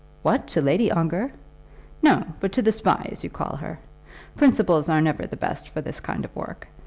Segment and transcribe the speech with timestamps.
[0.23, 1.31] "What; to Lady Ongar?"
[2.01, 3.77] "No; but to the Spy, as you call her.
[4.35, 6.67] Principals are never the best for this kind of work.